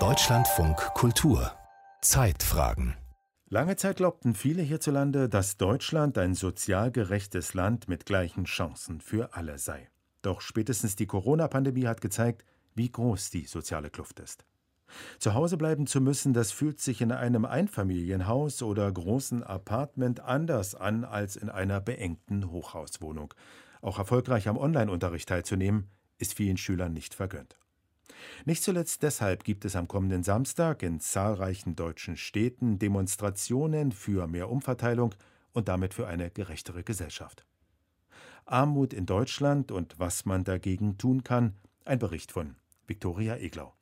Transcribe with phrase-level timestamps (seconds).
[0.00, 1.52] Deutschlandfunk Kultur
[2.00, 2.96] Zeitfragen
[3.48, 9.36] Lange Zeit glaubten viele hierzulande, dass Deutschland ein sozial gerechtes Land mit gleichen Chancen für
[9.36, 9.88] alle sei.
[10.22, 12.44] Doch spätestens die Corona-Pandemie hat gezeigt,
[12.74, 14.44] wie groß die soziale Kluft ist.
[15.20, 20.74] Zu Hause bleiben zu müssen, das fühlt sich in einem Einfamilienhaus oder großen Apartment anders
[20.74, 23.34] an als in einer beengten Hochhauswohnung.
[23.82, 27.56] Auch erfolgreich am Online-Unterricht teilzunehmen, ist vielen Schülern nicht vergönnt.
[28.46, 34.50] Nicht zuletzt deshalb gibt es am kommenden Samstag in zahlreichen deutschen Städten Demonstrationen für mehr
[34.50, 35.14] Umverteilung
[35.52, 37.46] und damit für eine gerechtere Gesellschaft.
[38.44, 41.54] Armut in Deutschland und was man dagegen tun kann,
[41.86, 43.72] ein Bericht von Viktoria Eglau.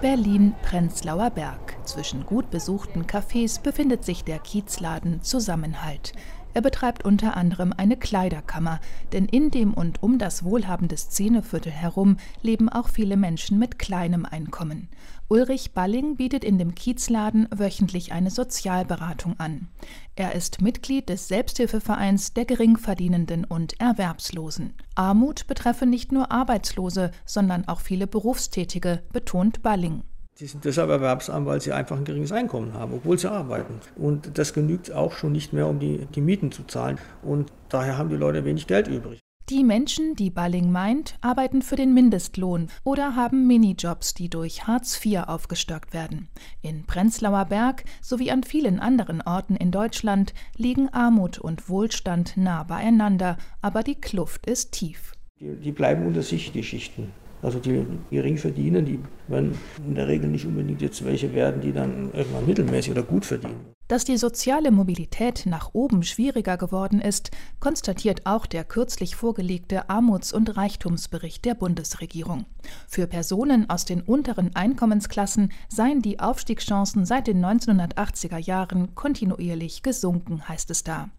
[0.00, 1.71] Berlin-Prenzlauer Berg.
[1.84, 6.12] Zwischen gut besuchten Cafés befindet sich der Kiezladen Zusammenhalt.
[6.54, 8.80] Er betreibt unter anderem eine Kleiderkammer,
[9.12, 14.26] denn in dem und um das wohlhabende Szeneviertel herum leben auch viele Menschen mit kleinem
[14.26, 14.88] Einkommen.
[15.28, 19.68] Ulrich Balling bietet in dem Kiezladen wöchentlich eine Sozialberatung an.
[20.14, 24.74] Er ist Mitglied des Selbsthilfevereins der Geringverdienenden und Erwerbslosen.
[24.94, 30.02] Armut betreffe nicht nur Arbeitslose, sondern auch viele Berufstätige, betont Balling.
[30.34, 33.80] Sie sind deshalb erwerbsarm, weil sie einfach ein geringes Einkommen haben, obwohl sie arbeiten.
[33.96, 36.98] Und das genügt auch schon nicht mehr, um die, die Mieten zu zahlen.
[37.22, 39.20] Und daher haben die Leute wenig Geld übrig.
[39.50, 45.04] Die Menschen, die Balling meint, arbeiten für den Mindestlohn oder haben Minijobs, die durch Hartz
[45.04, 46.28] IV aufgestockt werden.
[46.62, 52.62] In Prenzlauer Berg sowie an vielen anderen Orten in Deutschland liegen Armut und Wohlstand nah
[52.62, 55.12] beieinander, aber die Kluft ist tief.
[55.40, 57.12] Die, die bleiben unter sich, die Schichten.
[57.42, 61.72] Also die gering verdienen, die werden in der Regel nicht unbedingt jetzt welche werden, die
[61.72, 63.72] dann irgendwann mittelmäßig oder gut verdienen.
[63.88, 70.32] Dass die soziale Mobilität nach oben schwieriger geworden ist, konstatiert auch der kürzlich vorgelegte Armuts-
[70.32, 72.46] und Reichtumsbericht der Bundesregierung.
[72.88, 80.48] Für Personen aus den unteren Einkommensklassen seien die Aufstiegschancen seit den 1980er Jahren kontinuierlich gesunken,
[80.48, 81.10] heißt es da.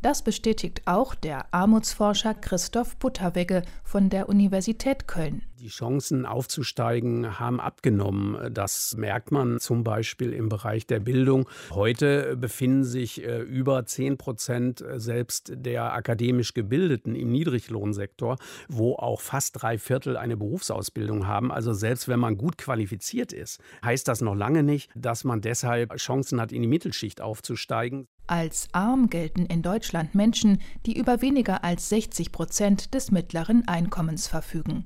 [0.00, 5.42] Das bestätigt auch der Armutsforscher Christoph Butterwegge von der Universität Köln.
[5.64, 8.52] Die Chancen aufzusteigen haben abgenommen.
[8.52, 11.48] Das merkt man zum Beispiel im Bereich der Bildung.
[11.70, 18.36] Heute befinden sich äh, über 10 Prozent selbst der akademisch Gebildeten im Niedriglohnsektor,
[18.68, 21.50] wo auch fast drei Viertel eine Berufsausbildung haben.
[21.50, 25.96] Also selbst wenn man gut qualifiziert ist, heißt das noch lange nicht, dass man deshalb
[25.96, 28.06] Chancen hat, in die Mittelschicht aufzusteigen.
[28.26, 34.28] Als arm gelten in Deutschland Menschen, die über weniger als 60 Prozent des mittleren Einkommens
[34.28, 34.84] verfügen.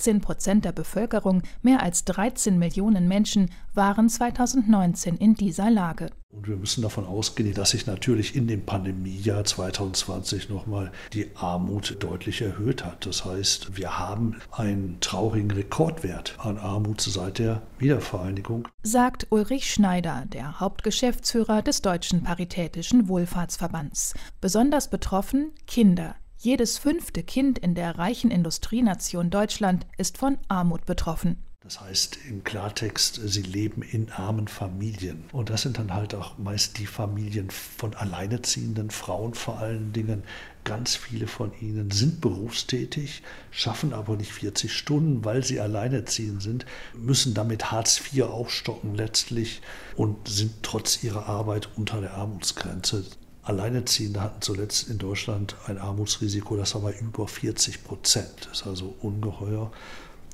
[0.00, 6.08] 16 Prozent der Bevölkerung, mehr als 13 Millionen Menschen, waren 2019 in dieser Lage.
[6.32, 11.96] Und wir müssen davon ausgehen, dass sich natürlich in dem Pandemiejahr 2020 nochmal die Armut
[12.00, 13.04] deutlich erhöht hat.
[13.04, 18.68] Das heißt, wir haben einen traurigen Rekordwert an Armut seit der Wiedervereinigung.
[18.82, 24.14] Sagt Ulrich Schneider, der Hauptgeschäftsführer des Deutschen Paritätischen Wohlfahrtsverbands.
[24.40, 26.14] Besonders betroffen Kinder.
[26.42, 31.36] Jedes fünfte Kind in der reichen Industrienation Deutschland ist von Armut betroffen.
[31.62, 35.24] Das heißt im Klartext, sie leben in armen Familien.
[35.32, 40.24] Und das sind dann halt auch meist die Familien von alleinerziehenden Frauen vor allen Dingen.
[40.64, 46.64] Ganz viele von ihnen sind berufstätig, schaffen aber nicht 40 Stunden, weil sie alleinerziehend sind,
[46.94, 49.60] müssen damit Hartz IV aufstocken letztlich
[49.94, 53.04] und sind trotz ihrer Arbeit unter der Armutsgrenze.
[53.42, 58.48] Alleinerziehende hatten zuletzt in Deutschland ein Armutsrisiko, das war bei über 40 Prozent.
[58.48, 59.72] Das ist also ungeheuer.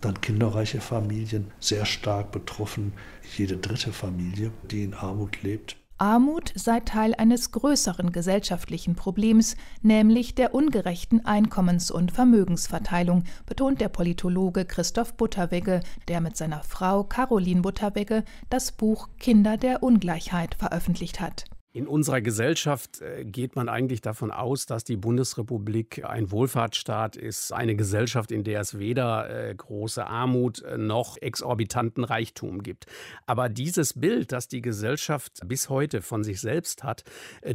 [0.01, 2.93] Dann kinderreiche Familien, sehr stark betroffen,
[3.37, 5.77] jede dritte Familie, die in Armut lebt.
[5.99, 13.89] Armut sei Teil eines größeren gesellschaftlichen Problems, nämlich der ungerechten Einkommens- und Vermögensverteilung, betont der
[13.89, 21.21] Politologe Christoph Butterwegge, der mit seiner Frau Caroline Butterwegge das Buch Kinder der Ungleichheit veröffentlicht
[21.21, 21.47] hat.
[21.77, 27.53] In unserer Gesellschaft äh, geht man eigentlich davon aus, dass die Bundesrepublik ein Wohlfahrtsstaat ist,
[27.53, 32.87] eine Gesellschaft, in der es weder äh, große Armut äh, noch exorbitanten Reichtum gibt.
[33.27, 37.05] Aber dieses Bild, das die Gesellschaft bis heute von sich selbst hat,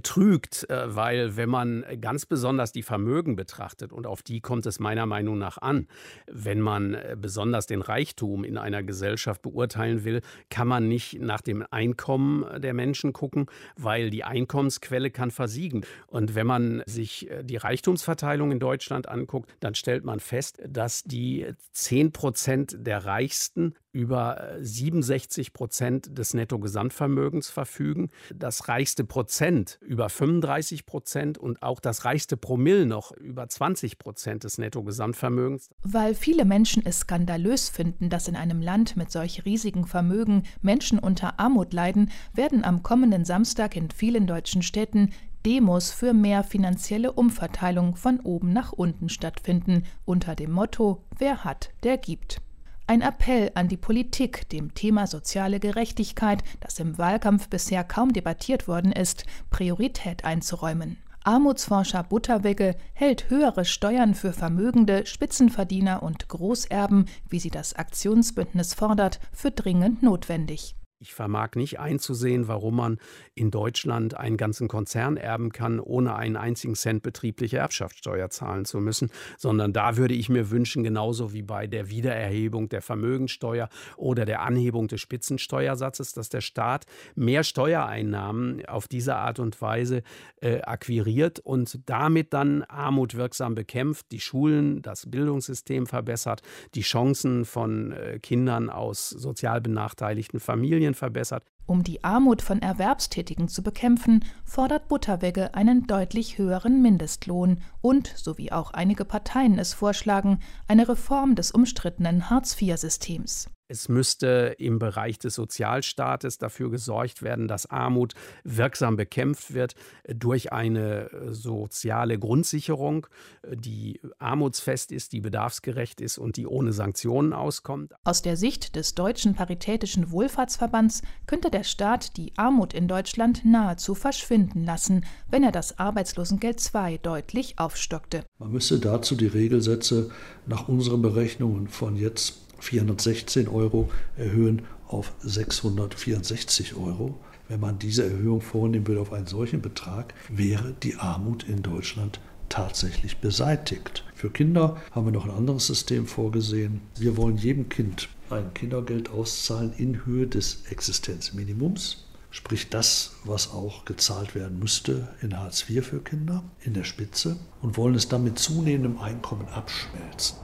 [0.04, 5.06] trügt, weil wenn man ganz besonders die Vermögen betrachtet, und auf die kommt es meiner
[5.06, 5.88] Meinung nach an,
[6.28, 11.66] wenn man besonders den Reichtum in einer Gesellschaft beurteilen will, kann man nicht nach dem
[11.72, 13.48] Einkommen der Menschen gucken,
[13.78, 15.86] weil die Einkommensquelle kann versiegen.
[16.08, 21.04] Und wenn man sich äh, die Reichtumsverteilung in Deutschland anguckt, dann stellt man fest, dass
[21.04, 29.80] die 10 Prozent der Reichsten über 67 äh, Prozent des Nettogesamtvermögens verfügen, das reichste Prozent
[29.81, 35.69] über 35 Prozent und auch das reichste Promille noch über 20 Prozent des Nettogesamtvermögens.
[35.84, 41.00] Weil viele Menschen es skandalös finden, dass in einem Land mit solch riesigen Vermögen Menschen
[41.00, 45.12] unter Armut leiden, werden am kommenden Samstag in vielen deutschen Städten
[45.46, 51.72] Demos für mehr finanzielle Umverteilung von oben nach unten stattfinden, unter dem Motto Wer hat,
[51.84, 52.42] der gibt.
[52.86, 58.68] Ein Appell an die Politik, dem Thema soziale Gerechtigkeit, das im Wahlkampf bisher kaum debattiert
[58.68, 60.98] worden ist, Priorität einzuräumen.
[61.24, 69.20] Armutsforscher Butterwegge hält höhere Steuern für Vermögende, Spitzenverdiener und Großerben, wie sie das Aktionsbündnis fordert,
[69.32, 70.76] für dringend notwendig.
[71.01, 73.00] Ich vermag nicht einzusehen, warum man
[73.33, 78.80] in Deutschland einen ganzen Konzern erben kann, ohne einen einzigen Cent betriebliche Erbschaftssteuer zahlen zu
[78.80, 84.25] müssen, sondern da würde ich mir wünschen, genauso wie bei der Wiedererhebung der Vermögensteuer oder
[84.25, 90.03] der Anhebung des Spitzensteuersatzes, dass der Staat mehr Steuereinnahmen auf diese Art und Weise
[90.39, 96.44] äh, akquiriert und damit dann Armut wirksam bekämpft, die Schulen, das Bildungssystem verbessert,
[96.75, 101.44] die Chancen von äh, Kindern aus sozial benachteiligten Familien Familien verbessert.
[101.66, 108.38] Um die Armut von Erwerbstätigen zu bekämpfen, fordert Butterwegge einen deutlich höheren Mindestlohn und, so
[108.38, 113.50] wie auch einige Parteien es vorschlagen, eine Reform des umstrittenen Hartz-IV-Systems.
[113.72, 119.76] Es müsste im Bereich des Sozialstaates dafür gesorgt werden, dass Armut wirksam bekämpft wird
[120.14, 123.08] durch eine äh, soziale Grundsicherung,
[123.44, 127.94] äh, die armutsfest ist, die bedarfsgerecht ist und die ohne Sanktionen auskommt.
[128.04, 133.96] Aus der Sicht des Deutschen Paritätischen Wohlfahrtsverbands könnte der Staat die Armut in Deutschland nahezu
[133.96, 138.26] verschwinden lassen, wenn er das Arbeitslosengeld II deutlich aufstockte.
[138.38, 140.12] Man müsste dazu die Regelsätze
[140.46, 147.19] nach unseren Berechnungen von jetzt 416 Euro erhöhen auf 664 Euro.
[147.48, 152.19] Wenn man diese Erhöhung vornehmen würde auf einen solchen Betrag, wäre die Armut in Deutschland
[152.48, 154.04] tatsächlich beseitigt.
[154.13, 156.81] Für Kinder haben wir noch ein anderes System vorgesehen.
[156.98, 163.86] Wir wollen jedem Kind ein Kindergeld auszahlen in Höhe des Existenzminimums, sprich das, was auch
[163.86, 168.24] gezahlt werden müsste in Hartz IV für Kinder in der Spitze und wollen es dann
[168.24, 170.38] mit zunehmendem Einkommen abschmelzen.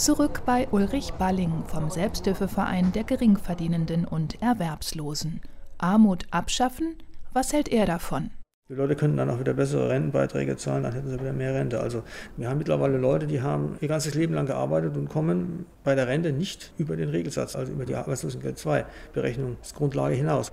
[0.00, 5.42] Zurück bei Ulrich Balling vom Selbsthilfeverein der Geringverdienenden und Erwerbslosen.
[5.76, 6.96] Armut abschaffen?
[7.34, 8.30] Was hält er davon?
[8.70, 11.80] Die Leute könnten dann auch wieder bessere Rentenbeiträge zahlen, dann hätten sie wieder mehr Rente.
[11.80, 12.02] Also
[12.38, 16.08] wir haben mittlerweile Leute, die haben ihr ganzes Leben lang gearbeitet und kommen bei der
[16.08, 20.50] Rente nicht über den Regelsatz, also über die Arbeitslosengeld 2 Berechnung, das Grundlage hinaus.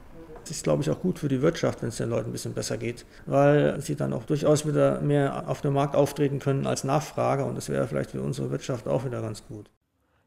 [0.51, 2.77] Ist, glaube ich, auch gut für die Wirtschaft, wenn es den Leuten ein bisschen besser
[2.77, 7.45] geht, weil sie dann auch durchaus wieder mehr auf dem Markt auftreten können als Nachfrager
[7.45, 9.69] und das wäre vielleicht für unsere Wirtschaft auch wieder ganz gut.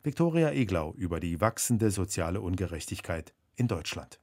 [0.03, 4.19] Viktoria Eglau über die wachsende soziale Ungerechtigkeit in Deutschland.